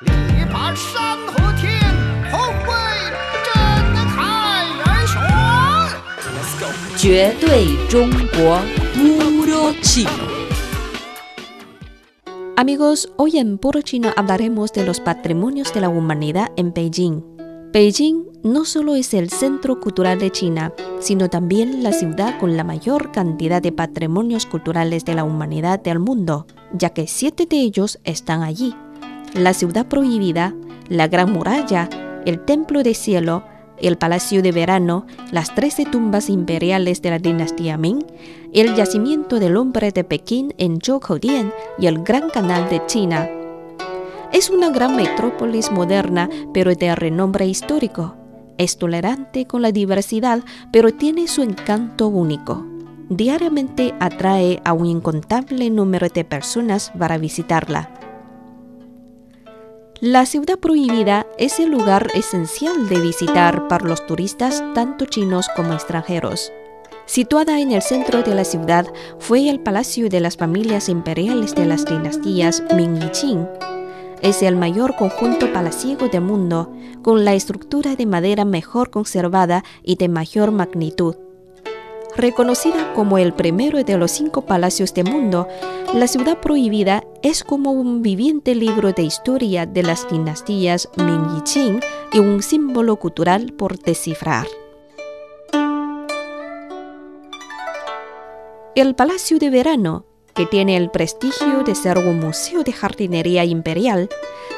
[0.00, 0.07] 力
[0.51, 1.79] 拔山河天，
[2.31, 2.73] 宏伟
[3.45, 3.53] 震
[4.07, 5.21] 撼人雄。
[6.31, 6.65] Let's go。
[6.97, 8.61] 绝对中国
[8.95, 10.09] puro chino.
[12.55, 17.23] Amigos, hoy en Puro Chino hablaremos de los patrimonios de la humanidad en Beijing.
[17.73, 22.63] Beijing no solo es el centro cultural de China, sino también la ciudad con la
[22.63, 27.99] mayor cantidad de patrimonios culturales de la humanidad del mundo, ya que siete de ellos
[28.03, 28.75] están allí.
[29.33, 30.53] La ciudad prohibida,
[30.89, 31.89] la Gran Muralla,
[32.25, 33.43] el Templo de Cielo,
[33.77, 38.05] el Palacio de Verano, las trece tumbas imperiales de la dinastía Ming,
[38.53, 43.29] el yacimiento del hombre de Pekín en Zhoukoudian y el Gran Canal de China.
[44.33, 48.15] Es una gran metrópolis moderna, pero de renombre histórico.
[48.57, 52.65] Es tolerante con la diversidad, pero tiene su encanto único.
[53.09, 58.00] Diariamente atrae a un incontable número de personas para visitarla.
[60.01, 65.73] La ciudad prohibida es el lugar esencial de visitar para los turistas tanto chinos como
[65.73, 66.51] extranjeros.
[67.05, 71.67] Situada en el centro de la ciudad, fue el palacio de las familias imperiales de
[71.67, 73.47] las dinastías Ming y Qing.
[74.23, 79.97] Es el mayor conjunto palaciego del mundo, con la estructura de madera mejor conservada y
[79.97, 81.15] de mayor magnitud.
[82.15, 85.47] Reconocida como el primero de los cinco palacios del mundo,
[85.93, 91.41] la ciudad prohibida es como un viviente libro de historia de las dinastías Ming y
[91.41, 91.79] Qing
[92.13, 94.47] y un símbolo cultural por descifrar.
[98.73, 104.09] El Palacio de Verano, que tiene el prestigio de ser un museo de jardinería imperial,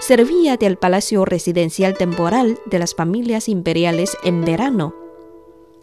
[0.00, 5.01] servía del palacio residencial temporal de las familias imperiales en verano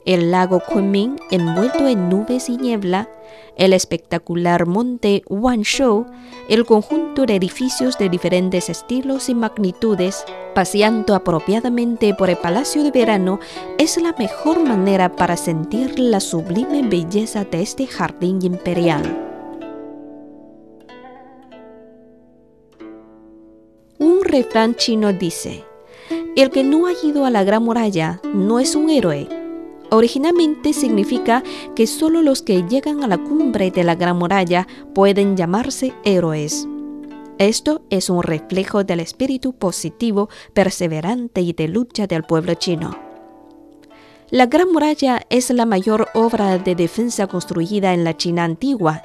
[0.09, 3.07] el lago Kunming envuelto en nubes y niebla,
[3.55, 6.07] el espectacular monte Wanshou,
[6.49, 12.89] el conjunto de edificios de diferentes estilos y magnitudes, paseando apropiadamente por el Palacio de
[12.89, 13.39] Verano,
[13.77, 19.03] es la mejor manera para sentir la sublime belleza de este jardín imperial.
[23.99, 25.63] Un refrán chino dice,
[26.35, 29.38] el que no ha ido a la Gran Muralla no es un héroe,
[29.91, 31.43] Originalmente significa
[31.75, 36.67] que solo los que llegan a la cumbre de la Gran Muralla pueden llamarse héroes.
[37.39, 42.97] Esto es un reflejo del espíritu positivo, perseverante y de lucha del pueblo chino.
[44.29, 49.01] La Gran Muralla es la mayor obra de defensa construida en la China antigua.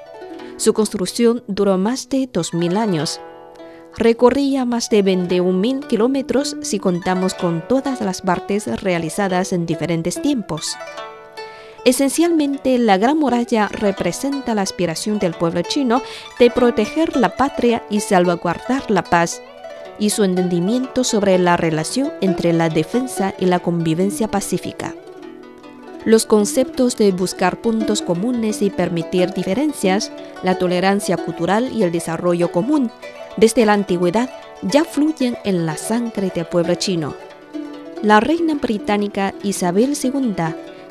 [0.56, 3.20] Su construcción duró más de 2.000 años
[3.96, 10.76] recorría más de 21.000 kilómetros si contamos con todas las partes realizadas en diferentes tiempos.
[11.84, 16.02] Esencialmente, la Gran Muralla representa la aspiración del pueblo chino
[16.38, 19.42] de proteger la patria y salvaguardar la paz,
[19.98, 24.94] y su entendimiento sobre la relación entre la defensa y la convivencia pacífica.
[26.04, 30.10] Los conceptos de buscar puntos comunes y permitir diferencias,
[30.42, 32.90] la tolerancia cultural y el desarrollo común
[33.36, 34.30] desde la antigüedad
[34.62, 37.14] ya fluyen en la sangre del pueblo chino.
[38.02, 40.34] La reina británica Isabel II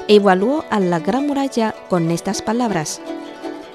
[0.07, 3.01] evaluó a la Gran Muralla con estas palabras.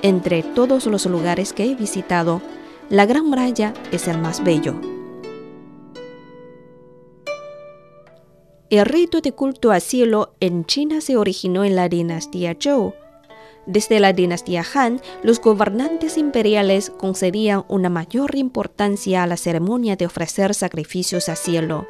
[0.03, 2.41] Entre todos los lugares que he visitado,
[2.91, 4.75] la Gran Muralla es el más bello.
[8.71, 12.93] El rito de culto al cielo en China se originó en la dinastía Zhou
[13.69, 20.07] desde la dinastía Han, los gobernantes imperiales concedían una mayor importancia a la ceremonia de
[20.07, 21.87] ofrecer sacrificios al cielo.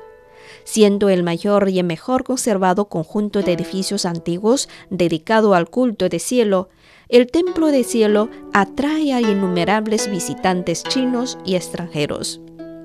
[0.65, 6.19] Siendo el mayor y el mejor conservado conjunto de edificios antiguos dedicado al culto de
[6.19, 6.69] cielo,
[7.09, 12.41] el templo de cielo atrae a innumerables visitantes chinos y extranjeros.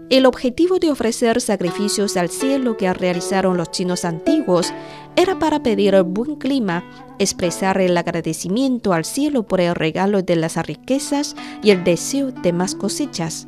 [0.09, 4.73] El objetivo de ofrecer sacrificios al cielo que realizaron los chinos antiguos
[5.15, 6.83] era para pedir buen clima,
[7.19, 12.53] expresar el agradecimiento al cielo por el regalo de las riquezas y el deseo de
[12.53, 13.47] más cosechas,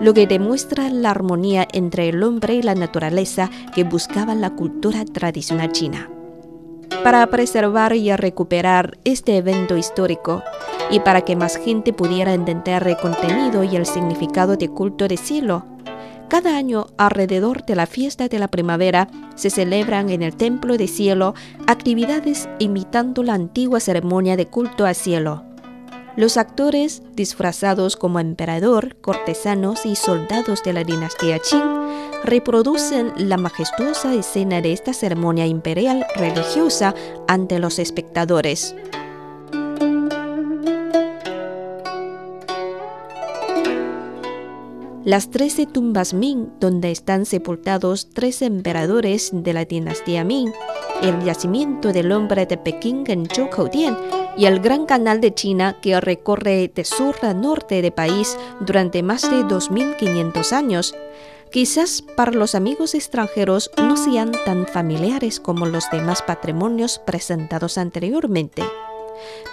[0.00, 5.04] lo que demuestra la armonía entre el hombre y la naturaleza que buscaba la cultura
[5.04, 6.08] tradicional china.
[7.04, 10.42] Para preservar y recuperar este evento histórico
[10.90, 15.16] y para que más gente pudiera entender el contenido y el significado de culto de
[15.16, 15.64] cielo,
[16.28, 20.88] cada año, alrededor de la fiesta de la primavera, se celebran en el Templo de
[20.88, 21.34] Cielo
[21.66, 25.51] actividades imitando la antigua ceremonia de culto al cielo.
[26.14, 31.62] Los actores, disfrazados como emperador, cortesanos y soldados de la dinastía Qing,
[32.22, 36.94] reproducen la majestuosa escena de esta ceremonia imperial religiosa
[37.28, 38.74] ante los espectadores.
[45.04, 50.52] Las trece tumbas Ming, donde están sepultados tres emperadores de la dinastía Ming,
[51.02, 53.96] el yacimiento del hombre de Pekín en Zhoukoutian
[54.36, 59.02] y el gran canal de China que recorre de sur a norte del país durante
[59.02, 60.94] más de 2.500 años,
[61.50, 68.62] quizás para los amigos extranjeros no sean tan familiares como los demás patrimonios presentados anteriormente.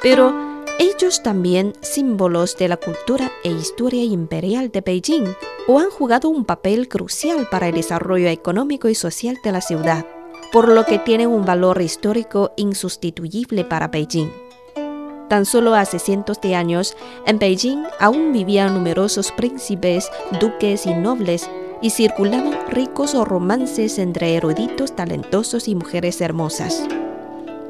[0.02, 0.34] Pero
[0.80, 5.26] ellos también símbolos de la cultura e historia imperial de Beijing
[5.68, 10.06] o han jugado un papel crucial para el desarrollo económico y social de la ciudad,
[10.54, 14.49] por lo que tienen un valor histórico insustituible para Beijing.
[15.30, 16.98] Tan solo hace cientos de años,
[17.28, 20.10] en Beijing aún vivían numerosos príncipes,
[20.42, 21.50] duques y nobles,
[21.82, 26.84] y circulaban ricos romances entre eruditos talentosos y mujeres hermosas.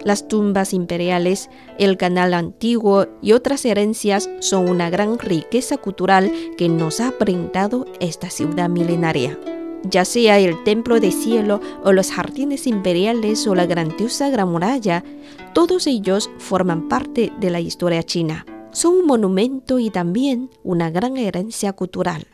[0.03, 6.69] Las tumbas imperiales, el canal antiguo y otras herencias son una gran riqueza cultural que
[6.69, 9.37] nos ha brindado esta ciudad milenaria
[9.83, 15.03] ya sea el templo de cielo o los jardines imperiales o la grandiosa gran muralla,
[15.53, 18.45] todos ellos forman parte de la historia china.
[18.71, 22.27] Son un monumento y también una gran herencia cultural.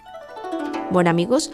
[0.92, 1.52] Bueno amigos,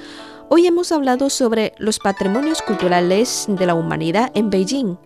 [0.50, 4.98] hoy hemos hablado sobre los patrimonios culturales de la humanidad en Beijing.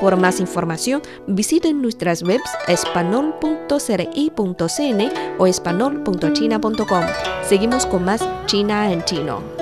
[0.00, 7.04] Por más información, visiten nuestras webs espanol.cri.cn o espanol.china.com.
[7.46, 9.53] Seguimos con más China en chino.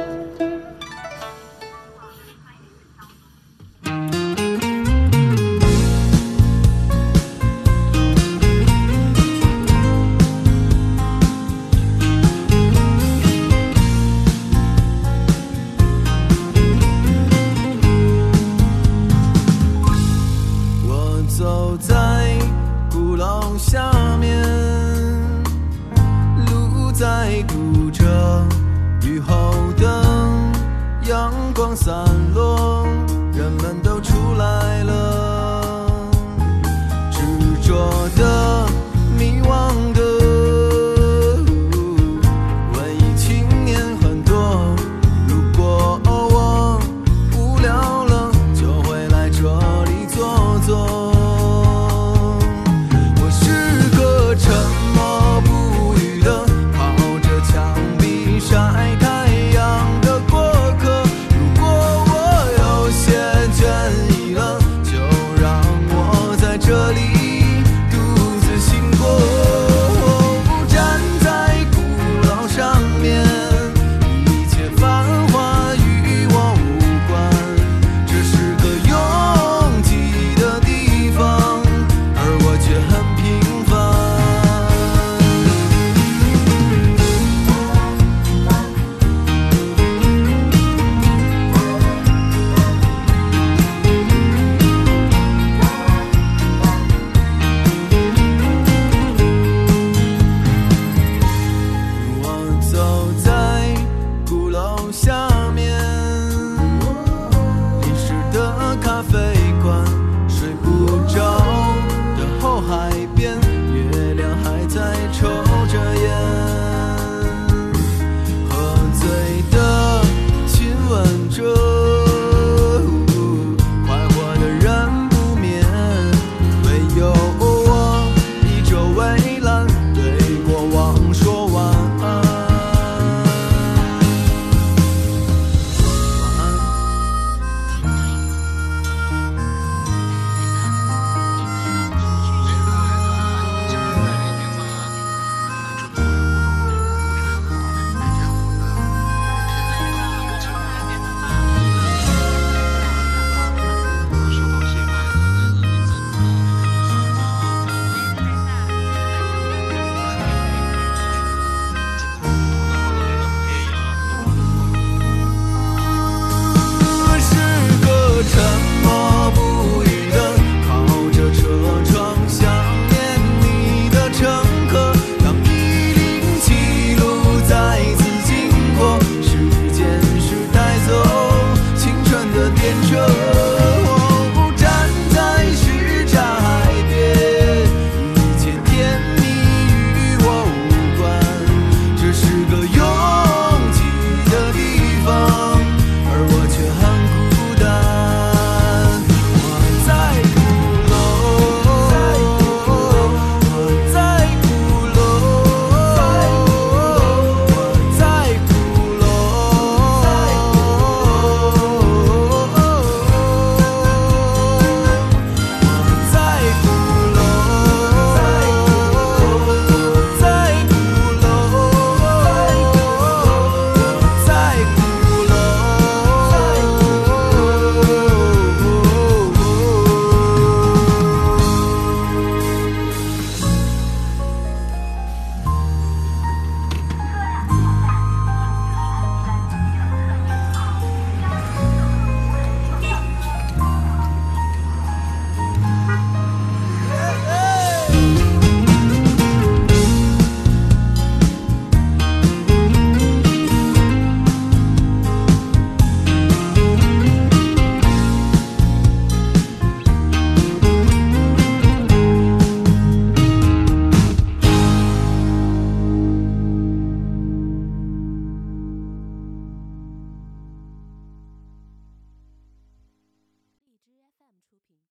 [31.76, 32.11] sun